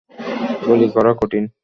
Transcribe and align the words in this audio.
গুলি 0.65 0.87
করা 0.95 1.11
কঠিন। 1.13 1.43